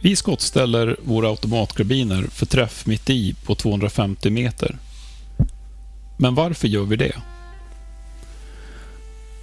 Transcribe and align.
Vi 0.00 0.16
skottställer 0.16 0.96
våra 1.02 1.28
automatkarbiner 1.28 2.22
för 2.22 2.46
träff 2.46 2.86
mitt 2.86 3.10
i 3.10 3.34
på 3.44 3.54
250 3.54 4.30
meter. 4.30 4.78
Men 6.18 6.34
varför 6.34 6.68
gör 6.68 6.82
vi 6.82 6.96
det? 6.96 7.16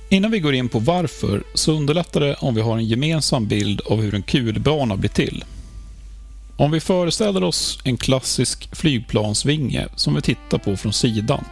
Innan 0.09 0.31
vi 0.31 0.39
går 0.39 0.53
in 0.53 0.69
på 0.69 0.79
varför 0.79 1.43
så 1.53 1.71
underlättar 1.71 2.19
det 2.19 2.33
om 2.33 2.55
vi 2.55 2.61
har 2.61 2.77
en 2.77 2.85
gemensam 2.85 3.47
bild 3.47 3.81
av 3.81 4.01
hur 4.01 4.15
en 4.15 4.23
kulbana 4.23 4.97
blir 4.97 5.09
till. 5.09 5.43
Om 6.57 6.71
vi 6.71 6.79
föreställer 6.79 7.43
oss 7.43 7.79
en 7.83 7.97
klassisk 7.97 8.75
flygplansvinge 8.75 9.87
som 9.95 10.15
vi 10.15 10.21
tittar 10.21 10.57
på 10.57 10.77
från 10.77 10.93
sidan 10.93 11.45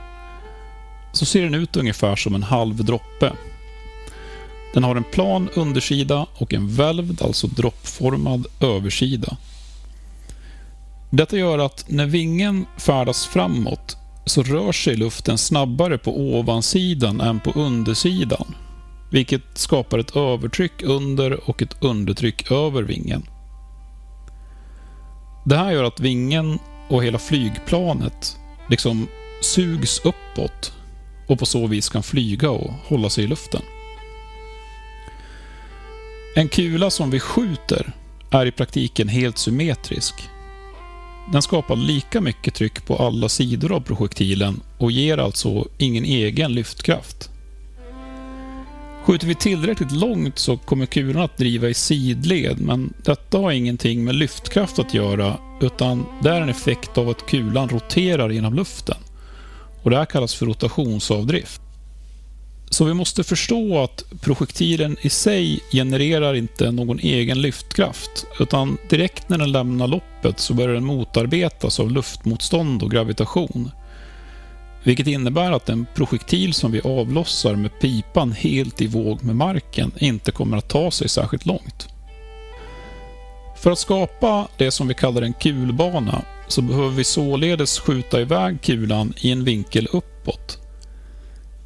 så 1.13 1.25
ser 1.25 1.41
den 1.41 1.53
ut 1.53 1.77
ungefär 1.77 2.15
som 2.15 2.35
en 2.35 2.43
halv 2.43 2.85
droppe. 2.85 3.33
Den 4.73 4.83
har 4.83 4.95
en 4.95 5.03
plan 5.03 5.49
undersida 5.53 6.25
och 6.37 6.53
en 6.53 6.75
välvd, 6.75 7.21
alltså 7.21 7.47
droppformad 7.47 8.45
översida. 8.59 9.37
Detta 11.09 11.37
gör 11.37 11.59
att 11.59 11.85
när 11.87 12.05
vingen 12.05 12.65
färdas 12.77 13.25
framåt 13.25 13.97
så 14.25 14.43
rör 14.43 14.71
sig 14.71 14.95
luften 14.95 15.37
snabbare 15.37 15.97
på 15.97 16.17
ovansidan 16.17 17.21
än 17.21 17.39
på 17.39 17.51
undersidan, 17.51 18.55
vilket 19.11 19.41
skapar 19.53 19.99
ett 19.99 20.15
övertryck 20.15 20.83
under 20.83 21.49
och 21.49 21.61
ett 21.61 21.83
undertryck 21.83 22.51
över 22.51 22.83
vingen. 22.83 23.23
Det 25.45 25.57
här 25.57 25.71
gör 25.71 25.83
att 25.83 25.99
vingen 25.99 26.59
och 26.89 27.03
hela 27.03 27.19
flygplanet 27.19 28.37
liksom 28.69 29.07
sugs 29.41 29.99
uppåt 29.99 30.73
och 31.27 31.39
på 31.39 31.45
så 31.45 31.67
vis 31.67 31.89
kan 31.89 32.03
flyga 32.03 32.49
och 32.49 32.71
hålla 32.87 33.09
sig 33.09 33.23
i 33.23 33.27
luften. 33.27 33.61
En 36.35 36.49
kula 36.49 36.89
som 36.89 37.09
vi 37.09 37.19
skjuter 37.19 37.91
är 38.31 38.45
i 38.45 38.51
praktiken 38.51 39.07
helt 39.07 39.37
symmetrisk. 39.37 40.15
Den 41.31 41.41
skapar 41.41 41.75
lika 41.75 42.21
mycket 42.21 42.53
tryck 42.53 42.85
på 42.85 42.95
alla 42.95 43.29
sidor 43.29 43.71
av 43.71 43.79
projektilen 43.79 44.61
och 44.77 44.91
ger 44.91 45.17
alltså 45.17 45.67
ingen 45.77 46.03
egen 46.05 46.53
lyftkraft. 46.53 47.29
Skjuter 49.03 49.27
vi 49.27 49.35
tillräckligt 49.35 49.91
långt 49.91 50.39
så 50.39 50.57
kommer 50.57 50.85
kulan 50.85 51.23
att 51.23 51.37
driva 51.37 51.69
i 51.69 51.73
sidled, 51.73 52.61
men 52.61 52.93
detta 53.05 53.37
har 53.37 53.51
ingenting 53.51 54.03
med 54.03 54.15
lyftkraft 54.15 54.79
att 54.79 54.93
göra, 54.93 55.37
utan 55.61 56.05
det 56.21 56.29
är 56.29 56.41
en 56.41 56.49
effekt 56.49 56.97
av 56.97 57.09
att 57.09 57.25
kulan 57.25 57.69
roterar 57.69 58.29
genom 58.29 58.53
luften. 58.53 58.97
Och 59.83 59.89
Det 59.89 59.97
här 59.97 60.05
kallas 60.05 60.35
för 60.35 60.45
rotationsavdrift. 60.45 61.61
Så 62.73 62.85
vi 62.85 62.93
måste 62.93 63.23
förstå 63.23 63.79
att 63.79 64.03
projektilen 64.21 64.97
i 65.01 65.09
sig 65.09 65.59
genererar 65.71 66.33
inte 66.33 66.71
någon 66.71 66.99
egen 66.99 67.41
lyftkraft, 67.41 68.25
utan 68.39 68.77
direkt 68.89 69.29
när 69.29 69.37
den 69.37 69.51
lämnar 69.51 69.87
loppet 69.87 70.39
så 70.39 70.53
börjar 70.53 70.73
den 70.73 70.85
motarbetas 70.85 71.79
av 71.79 71.91
luftmotstånd 71.91 72.83
och 72.83 72.91
gravitation. 72.91 73.71
Vilket 74.83 75.07
innebär 75.07 75.51
att 75.51 75.69
en 75.69 75.85
projektil 75.95 76.53
som 76.53 76.71
vi 76.71 76.81
avlossar 76.81 77.55
med 77.55 77.79
pipan 77.79 78.31
helt 78.31 78.81
i 78.81 78.87
våg 78.87 79.23
med 79.23 79.35
marken 79.35 79.91
inte 79.97 80.31
kommer 80.31 80.57
att 80.57 80.69
ta 80.69 80.91
sig 80.91 81.09
särskilt 81.09 81.45
långt. 81.45 81.87
För 83.57 83.71
att 83.71 83.79
skapa 83.79 84.47
det 84.57 84.71
som 84.71 84.87
vi 84.87 84.93
kallar 84.93 85.21
en 85.21 85.33
kulbana 85.33 86.21
så 86.47 86.61
behöver 86.61 86.89
vi 86.89 87.03
således 87.03 87.79
skjuta 87.79 88.21
iväg 88.21 88.61
kulan 88.61 89.13
i 89.21 89.31
en 89.31 89.43
vinkel 89.43 89.87
uppåt. 89.91 90.62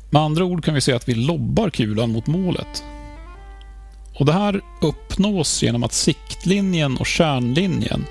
Med 0.09 0.21
andra 0.21 0.43
ord 0.43 0.65
kan 0.65 0.73
vi 0.73 0.81
säga 0.81 0.97
att 0.97 1.09
vi 1.09 1.13
lobbar 1.15 1.69
kulan 1.69 2.11
mot 2.11 2.27
målet. 2.27 2.83
Och 4.13 4.25
Det 4.25 4.33
här 4.33 4.61
uppnås 4.81 5.63
genom 5.63 5.83
att 5.83 5.93
siktlinjen 5.93 6.97
och 6.97 7.05
kärnlinjen 7.05 8.05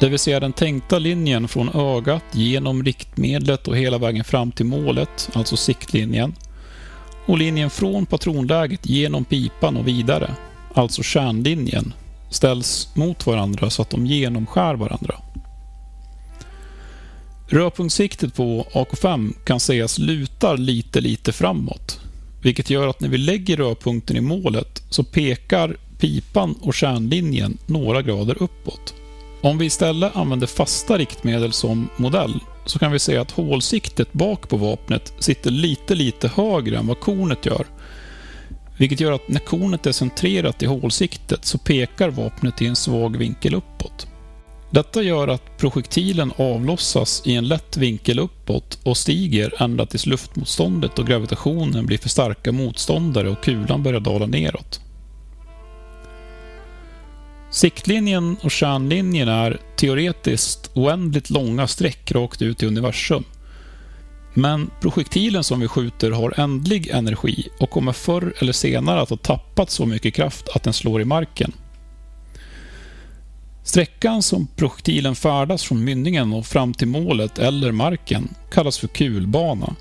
det 0.00 0.08
vill 0.08 0.18
säga 0.18 0.40
den 0.40 0.52
tänkta 0.52 0.98
linjen 0.98 1.48
från 1.48 1.68
ögat 1.74 2.24
genom 2.32 2.84
riktmedlet 2.84 3.68
och 3.68 3.76
hela 3.76 3.98
vägen 3.98 4.24
fram 4.24 4.52
till 4.52 4.66
målet, 4.66 5.30
alltså 5.32 5.56
siktlinjen. 5.56 6.34
Och 7.26 7.38
linjen 7.38 7.70
från 7.70 8.06
patronläget 8.06 8.86
genom 8.86 9.24
pipan 9.24 9.76
och 9.76 9.88
vidare, 9.88 10.30
alltså 10.74 11.02
kärnlinjen, 11.02 11.92
ställs 12.30 12.88
mot 12.94 13.26
varandra 13.26 13.70
så 13.70 13.82
att 13.82 13.90
de 13.90 14.06
genomskär 14.06 14.74
varandra. 14.74 15.14
Rörpunktssiktet 17.48 18.34
på 18.34 18.66
AK5 18.72 19.32
kan 19.44 19.60
sägas 19.60 19.98
lutar 19.98 20.56
lite, 20.56 21.00
lite 21.00 21.32
framåt, 21.32 22.00
vilket 22.42 22.70
gör 22.70 22.88
att 22.88 23.00
när 23.00 23.08
vi 23.08 23.18
lägger 23.18 23.56
rörpunkten 23.56 24.16
i 24.16 24.20
målet 24.20 24.82
så 24.90 25.04
pekar 25.04 25.76
pipan 25.98 26.54
och 26.62 26.74
kärnlinjen 26.74 27.58
några 27.66 28.02
grader 28.02 28.42
uppåt. 28.42 28.94
Om 29.40 29.58
vi 29.58 29.66
istället 29.66 30.16
använder 30.16 30.46
fasta 30.46 30.98
riktmedel 30.98 31.52
som 31.52 31.88
modell 31.96 32.40
så 32.64 32.78
kan 32.78 32.92
vi 32.92 32.98
se 32.98 33.16
att 33.16 33.30
hålsiktet 33.30 34.12
bak 34.12 34.48
på 34.48 34.56
vapnet 34.56 35.12
sitter 35.18 35.50
lite, 35.50 35.94
lite 35.94 36.28
högre 36.28 36.78
än 36.78 36.86
vad 36.86 37.00
kornet 37.00 37.46
gör. 37.46 37.66
Vilket 38.78 39.00
gör 39.00 39.12
att 39.12 39.28
när 39.28 39.40
kornet 39.40 39.86
är 39.86 39.92
centrerat 39.92 40.62
i 40.62 40.66
hålsiktet 40.66 41.44
så 41.44 41.58
pekar 41.58 42.10
vapnet 42.10 42.62
i 42.62 42.66
en 42.66 42.76
svag 42.76 43.16
vinkel 43.16 43.54
uppåt. 43.54 44.06
Detta 44.76 45.02
gör 45.02 45.28
att 45.28 45.58
projektilen 45.58 46.32
avlossas 46.36 47.22
i 47.24 47.34
en 47.34 47.48
lätt 47.48 47.76
vinkel 47.76 48.18
uppåt 48.18 48.78
och 48.82 48.96
stiger 48.96 49.62
ända 49.62 49.86
tills 49.86 50.06
luftmotståndet 50.06 50.98
och 50.98 51.06
gravitationen 51.06 51.86
blir 51.86 51.98
för 51.98 52.08
starka 52.08 52.52
motståndare 52.52 53.30
och 53.30 53.44
kulan 53.44 53.82
börjar 53.82 54.00
dala 54.00 54.26
neråt. 54.26 54.80
Siktlinjen 57.50 58.36
och 58.42 58.50
kärnlinjen 58.50 59.28
är 59.28 59.60
teoretiskt 59.76 60.70
oändligt 60.74 61.30
långa 61.30 61.66
streck 61.66 62.12
rakt 62.12 62.42
ut 62.42 62.62
i 62.62 62.66
universum. 62.66 63.24
Men 64.34 64.70
projektilen 64.80 65.44
som 65.44 65.60
vi 65.60 65.68
skjuter 65.68 66.10
har 66.10 66.40
ändlig 66.40 66.88
energi 66.88 67.48
och 67.60 67.70
kommer 67.70 67.92
förr 67.92 68.34
eller 68.38 68.52
senare 68.52 69.00
att 69.00 69.10
ha 69.10 69.16
tappat 69.16 69.70
så 69.70 69.86
mycket 69.86 70.14
kraft 70.14 70.48
att 70.48 70.62
den 70.62 70.72
slår 70.72 71.00
i 71.00 71.04
marken. 71.04 71.52
Sträckan 73.76 74.22
som 74.22 74.46
projektilen 74.56 75.14
färdas 75.14 75.64
från 75.64 75.84
mynningen 75.84 76.32
och 76.32 76.46
fram 76.46 76.74
till 76.74 76.88
målet 76.88 77.38
eller 77.38 77.72
marken 77.72 78.28
kallas 78.50 78.78
för 78.78 78.88
kulbana. 78.88 79.74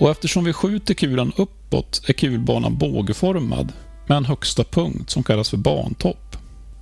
Och 0.00 0.10
eftersom 0.10 0.44
vi 0.44 0.52
skjuter 0.52 0.94
kulan 0.94 1.32
uppåt 1.36 2.02
är 2.06 2.12
kulbanan 2.12 2.78
bågformad 2.78 3.72
med 4.06 4.16
en 4.16 4.24
högsta 4.24 4.64
punkt 4.64 5.10
som 5.10 5.22
kallas 5.22 5.50
för 5.50 5.56
bantopp. 5.56 6.36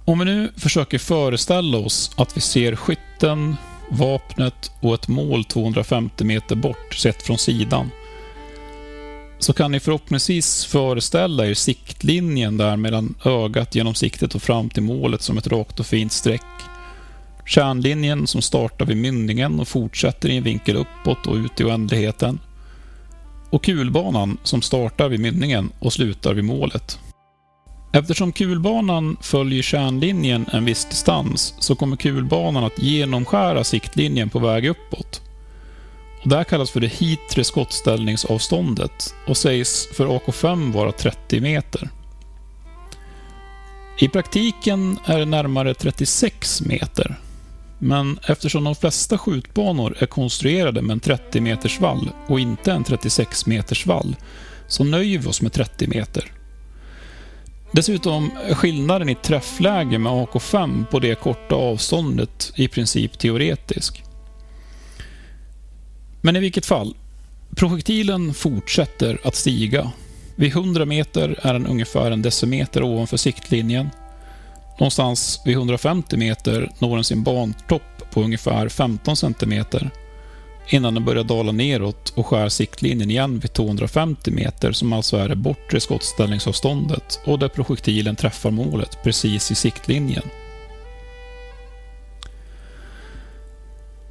Om 0.05 0.19
vi 0.19 0.25
nu 0.25 0.53
försöker 0.57 0.99
föreställa 0.99 1.79
oss 1.79 2.11
att 2.17 2.37
vi 2.37 2.41
ser 2.41 2.77
skytten, 2.77 3.57
vapnet 3.91 4.71
och 4.81 4.95
ett 4.95 5.09
mål 5.09 5.45
250 5.45 6.25
meter 6.25 6.57
bort 6.57 6.95
sett 6.95 7.23
från 7.23 7.39
sidan 7.39 7.91
så 9.43 9.53
kan 9.53 9.73
ni 9.73 9.81
förhoppningsvis 9.81 10.65
föreställa 10.65 11.47
er 11.47 11.55
siktlinjen 11.55 12.57
där 12.57 12.77
mellan 12.77 13.15
ögat 13.25 13.75
genom 13.75 13.95
siktet 13.95 14.35
och 14.35 14.43
fram 14.43 14.71
till 14.71 14.83
målet 14.83 15.23
som 15.23 15.39
ett 15.39 15.47
rakt 15.47 15.81
och 15.81 15.87
fint 15.87 16.13
streck. 16.13 16.43
Kärnlinjen 17.47 18.27
som 18.27 18.43
startar 18.43 18.87
vid 18.87 18.97
mynningen 18.97 19.61
och 19.61 19.69
fortsätter 19.69 20.29
i 20.29 20.37
en 20.37 20.43
vinkel 20.43 20.77
uppåt 20.77 21.27
och 21.27 21.35
ut 21.35 21.61
i 21.61 21.65
oändligheten. 21.65 22.41
Och 23.51 23.65
kulbanan 23.65 24.39
som 24.43 24.63
startar 24.63 25.09
vid 25.09 25.21
mynningen 25.21 25.73
och 25.79 25.93
slutar 25.93 26.35
vid 26.35 26.45
målet. 26.45 26.99
Eftersom 27.93 28.33
kulbanan 28.33 29.17
följer 29.21 29.63
kärnlinjen 29.63 30.47
en 30.53 30.65
viss 30.65 30.85
distans 30.85 31.55
så 31.59 31.75
kommer 31.75 31.97
kulbanan 31.97 32.65
att 32.65 32.83
genomskära 32.83 33.65
siktlinjen 33.65 34.31
på 34.31 34.39
väg 34.39 34.67
uppåt. 34.67 35.32
Det 36.25 36.37
här 36.37 36.45
kallas 36.45 36.71
för 36.71 36.81
det 36.81 36.93
hitre 36.93 37.45
skottställningsavståndet 37.45 39.15
och 39.27 39.37
sägs 39.37 39.89
för 39.93 40.07
AK5 40.07 40.73
vara 40.73 40.93
30 40.93 41.41
meter. 41.41 41.91
I 43.99 44.09
praktiken 44.09 44.99
är 45.05 45.19
det 45.19 45.25
närmare 45.25 45.75
36 45.75 46.63
meter. 46.63 47.17
Men 47.79 48.19
eftersom 48.29 48.65
de 48.65 48.75
flesta 48.75 49.19
skjutbanor 49.19 49.97
är 49.99 50.07
konstruerade 50.07 50.83
med 50.83 50.93
en 50.95 51.01
30 51.01 51.41
meters 51.41 51.81
vall 51.81 52.11
och 52.27 52.41
inte 52.41 52.73
en 52.73 52.85
36 52.85 53.47
meters 53.47 53.87
vall 53.87 54.17
så 54.69 54.85
nöjer 54.85 55.19
vi 55.19 55.27
oss 55.27 55.43
med 55.43 55.53
30 55.53 55.87
meter. 55.87 56.33
Dessutom 57.73 58.31
är 58.49 58.55
skillnaden 58.55 59.09
i 59.09 59.15
träffläge 59.15 59.99
med 59.99 60.13
AK5 60.13 60.87
på 60.87 60.99
det 60.99 61.15
korta 61.15 61.55
avståndet 61.55 62.53
i 62.57 62.69
princip 62.69 63.19
teoretisk. 63.19 64.03
Men 66.25 66.37
i 66.37 66.41
vilket 66.41 66.67
fall, 66.67 66.95
projektilen 67.57 68.35
fortsätter 68.35 69.19
att 69.25 69.35
stiga. 69.35 69.93
Vid 70.37 70.51
100 70.51 70.85
meter 70.85 71.39
är 71.43 71.53
den 71.53 71.67
ungefär 71.67 72.11
en 72.11 72.23
decimeter 72.23 72.83
ovanför 72.83 73.17
siktlinjen. 73.17 73.91
Någonstans 74.79 75.43
vid 75.45 75.55
150 75.55 76.17
meter 76.17 76.71
når 76.79 76.95
den 76.95 77.05
sin 77.05 77.23
bantopp 77.23 78.11
på 78.13 78.23
ungefär 78.23 78.69
15 78.69 79.17
centimeter 79.17 79.91
innan 80.69 80.95
den 80.95 81.05
börjar 81.05 81.25
dala 81.25 81.53
neråt 81.53 82.13
och 82.17 82.27
skär 82.27 82.49
siktlinjen 82.49 83.11
igen 83.11 83.39
vid 83.39 83.53
250 83.53 84.31
meter 84.31 84.73
som 84.73 84.93
alltså 84.93 85.17
är 85.17 85.29
det 85.29 85.37
bortre 85.37 85.81
skottställningsavståndet 85.81 87.21
och 87.25 87.39
där 87.39 87.49
projektilen 87.49 88.17
träffar 88.17 88.51
målet 88.51 89.03
precis 89.03 89.51
i 89.51 89.55
siktlinjen. 89.55 90.25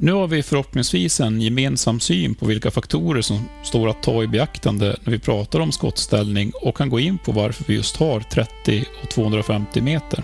Nu 0.04 0.12
har 0.12 0.28
vi 0.28 0.44
förhoppningsvis 0.44 1.20
en 1.20 1.42
gemensam 1.42 2.00
syn 2.00 2.36
på 2.36 2.46
vilka 2.46 2.72
faktorer 2.72 3.22
som 3.22 3.50
står 3.64 3.90
att 3.90 4.04
ta 4.04 4.24
i 4.24 4.28
beaktande 4.28 4.98
när 5.04 5.12
vi 5.12 5.20
pratar 5.20 5.60
om 5.60 5.72
skottställning 5.72 6.52
och 6.62 6.78
kan 6.78 6.90
gå 6.90 7.00
in 7.00 7.18
på 7.18 7.32
varför 7.32 7.64
vi 7.68 7.74
just 7.74 7.98
har 7.98 8.20
30 8.20 8.86
och 9.04 9.10
250 9.10 9.82
meter. 9.82 10.24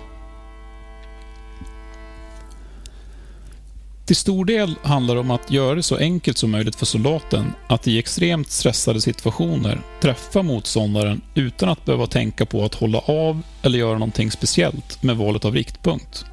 Till 4.06 4.16
stor 4.16 4.46
del 4.46 4.76
handlar 4.84 5.16
det 5.16 5.22
om 5.22 5.32
att 5.32 5.52
göra 5.52 5.76
det 5.76 5.84
så 5.84 5.98
enkelt 5.98 6.38
som 6.38 6.52
möjligt 6.52 6.76
för 6.76 6.86
soldaten 6.86 7.54
att 7.68 7.88
i 7.88 8.00
extremt 8.00 8.52
stressade 8.52 9.02
situationer 9.02 9.82
träffa 10.02 10.42
motståndaren 10.42 11.22
utan 11.36 11.70
att 11.70 11.86
behöva 11.86 12.08
tänka 12.08 12.46
på 12.46 12.66
att 12.66 12.76
hålla 12.76 13.00
av 13.00 13.42
eller 13.62 13.80
göra 13.80 13.94
någonting 13.98 14.32
speciellt 14.32 15.04
med 15.04 15.18
valet 15.18 15.46
av 15.46 15.54
riktpunkt. 15.54 16.26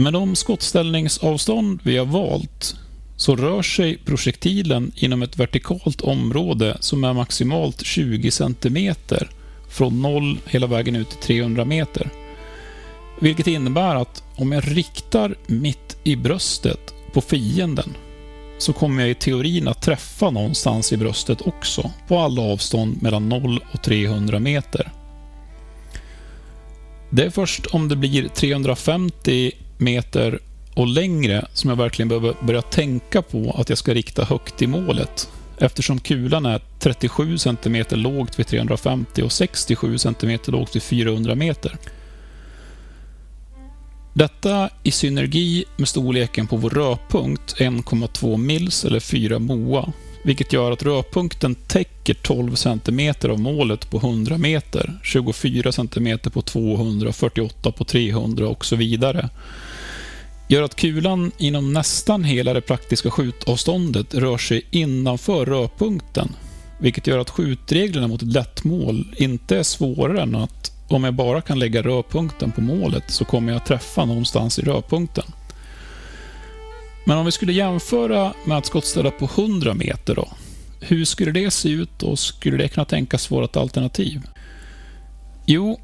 Med 0.00 0.12
de 0.12 0.36
skottställningsavstånd 0.36 1.80
vi 1.82 1.96
har 1.96 2.06
valt 2.06 2.76
så 3.16 3.36
rör 3.36 3.62
sig 3.62 3.98
projektilen 4.04 4.92
inom 4.96 5.22
ett 5.22 5.38
vertikalt 5.38 6.00
område 6.00 6.76
som 6.80 7.04
är 7.04 7.12
maximalt 7.12 7.86
20 7.86 8.30
cm 8.30 8.94
från 9.68 10.02
0 10.02 10.38
hela 10.46 10.66
vägen 10.66 10.96
ut 10.96 11.10
till 11.10 11.18
300 11.18 11.64
meter. 11.64 12.10
Vilket 13.20 13.46
innebär 13.46 13.94
att 13.96 14.22
om 14.36 14.52
jag 14.52 14.76
riktar 14.76 15.34
mitt 15.46 15.96
i 16.04 16.16
bröstet 16.16 16.94
på 17.12 17.20
fienden 17.20 17.96
så 18.58 18.72
kommer 18.72 19.00
jag 19.00 19.10
i 19.10 19.14
teorin 19.14 19.68
att 19.68 19.82
träffa 19.82 20.30
någonstans 20.30 20.92
i 20.92 20.96
bröstet 20.96 21.40
också 21.40 21.90
på 22.08 22.18
alla 22.18 22.42
avstånd 22.42 23.02
mellan 23.02 23.28
0 23.28 23.64
och 23.72 23.82
300 23.82 24.38
meter. 24.38 24.92
Det 27.10 27.24
är 27.24 27.30
först 27.30 27.66
om 27.66 27.88
det 27.88 27.96
blir 27.96 28.28
350 28.28 29.52
meter 29.78 30.38
och 30.74 30.86
längre 30.86 31.46
som 31.52 31.70
jag 31.70 31.76
verkligen 31.76 32.08
behöver 32.08 32.34
börja 32.40 32.62
tänka 32.62 33.22
på 33.22 33.54
att 33.58 33.68
jag 33.68 33.78
ska 33.78 33.94
rikta 33.94 34.24
högt 34.24 34.62
i 34.62 34.66
målet 34.66 35.28
eftersom 35.58 36.00
kulan 36.00 36.46
är 36.46 36.60
37 36.78 37.38
cm 37.38 37.84
lågt 37.90 38.38
vid 38.38 38.46
350 38.46 39.22
och 39.22 39.32
67 39.32 39.98
cm 39.98 40.38
lågt 40.46 40.76
vid 40.76 40.82
400 40.82 41.34
meter. 41.34 41.76
Detta 44.12 44.70
i 44.82 44.90
synergi 44.90 45.64
med 45.76 45.88
storleken 45.88 46.46
på 46.46 46.56
vår 46.56 46.70
rörpunkt 46.70 47.56
1,2 47.56 48.36
mils 48.36 48.84
eller 48.84 49.00
4 49.00 49.38
moa, 49.38 49.92
vilket 50.24 50.52
gör 50.52 50.72
att 50.72 50.82
rörpunkten 50.82 51.54
täcker 51.54 52.14
12 52.14 52.54
cm 52.54 53.14
av 53.22 53.40
målet 53.40 53.90
på 53.90 53.96
100 53.96 54.38
meter, 54.38 55.00
24 55.02 55.72
cm 55.72 56.18
på 56.32 56.42
200, 56.42 57.12
48 57.12 57.72
på 57.72 57.84
300 57.84 58.48
och 58.48 58.64
så 58.64 58.76
vidare 58.76 59.28
gör 60.48 60.62
att 60.62 60.76
kulan 60.76 61.32
inom 61.38 61.72
nästan 61.72 62.24
hela 62.24 62.54
det 62.54 62.60
praktiska 62.60 63.10
skjutavståndet 63.10 64.14
rör 64.14 64.38
sig 64.38 64.62
innanför 64.70 65.46
rörpunkten, 65.46 66.28
vilket 66.78 67.06
gör 67.06 67.18
att 67.18 67.30
skjutreglerna 67.30 68.08
mot 68.08 68.22
ett 68.22 68.32
lätt 68.32 68.64
mål 68.64 69.14
inte 69.16 69.58
är 69.58 69.62
svårare 69.62 70.22
än 70.22 70.34
att 70.34 70.72
om 70.88 71.04
jag 71.04 71.14
bara 71.14 71.40
kan 71.40 71.58
lägga 71.58 71.82
rörpunkten 71.82 72.52
på 72.52 72.60
målet 72.60 73.04
så 73.06 73.24
kommer 73.24 73.52
jag 73.52 73.66
träffa 73.66 74.04
någonstans 74.04 74.58
i 74.58 74.62
rörpunkten. 74.62 75.24
Men 77.04 77.18
om 77.18 77.24
vi 77.24 77.32
skulle 77.32 77.52
jämföra 77.52 78.32
med 78.44 78.58
att 78.58 78.66
skottställa 78.66 79.10
på 79.10 79.24
100 79.24 79.74
meter 79.74 80.14
då, 80.14 80.28
hur 80.80 81.04
skulle 81.04 81.32
det 81.32 81.50
se 81.50 81.68
ut 81.68 82.02
och 82.02 82.18
skulle 82.18 82.56
det 82.56 82.68
kunna 82.68 82.84
tänkas 82.84 83.30
vara 83.30 83.44
ett 83.44 83.56
alternativ? 83.56 84.22
Jo, 85.46 85.80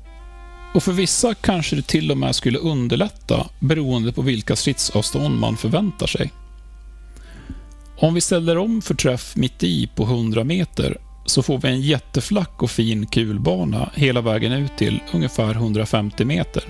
och 0.75 0.83
för 0.83 0.93
vissa 0.93 1.35
kanske 1.35 1.77
det 1.77 1.83
till 1.83 2.11
och 2.11 2.19
med 2.19 2.35
skulle 2.35 2.59
underlätta 2.59 3.47
beroende 3.61 4.13
på 4.13 4.23
vilka 4.23 4.57
stridsavstånd 4.57 5.41
man 5.41 5.57
förväntar 5.57 6.07
sig. 6.07 6.33
Om 7.97 8.15
vi 8.15 8.21
ställer 8.21 8.59
om 8.59 8.83
för 8.83 8.95
träff 8.95 9.37
mitt 9.37 9.63
i 9.63 9.87
på 9.87 10.03
100 10.03 10.45
meter 10.45 10.99
så 11.27 11.43
får 11.43 11.59
vi 11.59 11.69
en 11.69 11.81
jätteflack 11.81 12.63
och 12.63 12.71
fin 12.71 13.07
kulbana 13.07 13.91
hela 13.95 14.21
vägen 14.21 14.53
ut 14.53 14.77
till 14.77 15.01
ungefär 15.13 15.55
150 15.55 16.25
meter. 16.25 16.65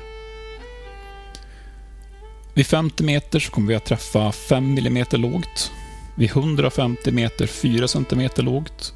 Vid 2.55 2.67
50 2.67 3.05
meter 3.05 3.41
så 3.41 3.51
kommer 3.51 3.69
vi 3.69 3.75
att 3.75 3.85
träffa 3.85 4.33
5 4.33 4.79
mm 4.79 5.07
lågt. 5.11 5.73
Vid 6.17 6.31
150 6.31 7.11
meter 7.11 7.47
4 7.47 7.89
cm 7.89 8.29
lågt 8.37 8.95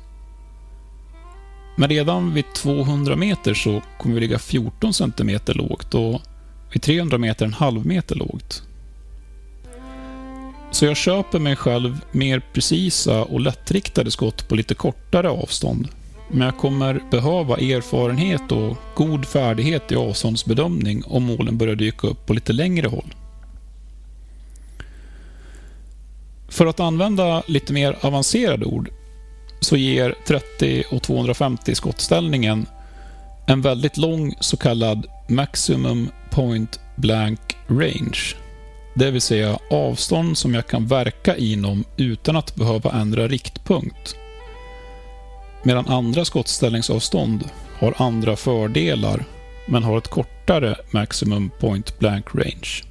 men 1.78 1.88
redan 1.88 2.34
vid 2.34 2.44
200 2.54 3.16
meter 3.16 3.54
så 3.54 3.82
kommer 3.98 4.14
vi 4.14 4.20
ligga 4.20 4.38
14 4.38 4.92
cm 4.94 5.38
lågt 5.46 5.94
och 5.94 6.20
vid 6.72 6.82
300 6.82 7.18
meter 7.18 7.44
en 7.46 7.52
halv 7.52 7.86
meter 7.86 8.14
lågt. 8.14 8.62
Så 10.70 10.84
jag 10.84 10.96
köper 10.96 11.38
mig 11.38 11.56
själv 11.56 12.00
mer 12.12 12.42
precisa 12.52 13.24
och 13.24 13.40
lättriktade 13.40 14.10
skott 14.10 14.48
på 14.48 14.54
lite 14.54 14.74
kortare 14.74 15.30
avstånd. 15.30 15.88
Men 16.30 16.40
jag 16.40 16.58
kommer 16.58 17.00
behöva 17.10 17.56
erfarenhet 17.56 18.52
och 18.52 18.76
god 18.94 19.26
färdighet 19.26 19.92
i 19.92 19.96
avståndsbedömning 19.96 21.02
om 21.06 21.22
målen 21.22 21.58
börjar 21.58 21.74
dyka 21.74 22.06
upp 22.06 22.26
på 22.26 22.34
lite 22.34 22.52
längre 22.52 22.88
håll. 22.88 23.14
För 26.48 26.66
att 26.66 26.80
använda 26.80 27.42
lite 27.46 27.72
mer 27.72 27.96
avancerade 28.00 28.64
ord 28.64 28.90
så 29.60 29.76
ger 29.76 30.14
30 30.26 30.84
och 30.90 31.02
250 31.02 31.74
skottställningen 31.74 32.66
en 33.46 33.62
väldigt 33.62 33.96
lång 33.96 34.34
så 34.40 34.56
kallad 34.56 35.06
Maximum 35.28 36.10
Point 36.30 36.80
Blank 36.96 37.40
Range. 37.68 38.34
Det 38.94 39.10
vill 39.10 39.20
säga 39.20 39.58
avstånd 39.70 40.38
som 40.38 40.54
jag 40.54 40.66
kan 40.66 40.86
verka 40.86 41.36
inom 41.36 41.84
utan 41.96 42.36
att 42.36 42.54
behöva 42.54 42.92
ändra 42.92 43.28
riktpunkt. 43.28 44.16
Medan 45.62 45.88
andra 45.88 46.24
skottställningsavstånd 46.24 47.44
har 47.78 47.94
andra 47.96 48.36
fördelar 48.36 49.24
men 49.66 49.82
har 49.82 49.98
ett 49.98 50.08
kortare 50.08 50.76
Maximum 50.90 51.50
Point 51.60 51.98
Blank 51.98 52.26
Range. 52.34 52.82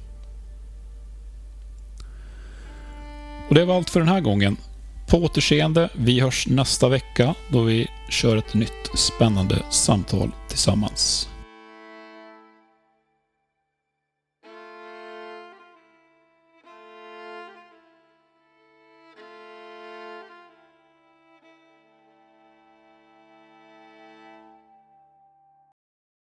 Och 3.48 3.54
Det 3.54 3.64
var 3.64 3.76
allt 3.76 3.90
för 3.90 4.00
den 4.00 4.08
här 4.08 4.20
gången. 4.20 4.56
På 5.10 5.16
återseende. 5.16 5.88
Vi 5.92 6.20
hörs 6.20 6.46
nästa 6.46 6.88
vecka 6.88 7.34
då 7.48 7.62
vi 7.62 7.88
kör 8.08 8.36
ett 8.36 8.54
nytt 8.54 8.90
spännande 8.94 9.62
samtal 9.70 10.30
tillsammans. 10.48 11.28